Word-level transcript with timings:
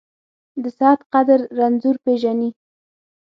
د 0.61 0.63
صحت 0.77 0.99
قدر 1.13 1.39
رنځور 1.57 1.95
پېژني. 2.05 2.49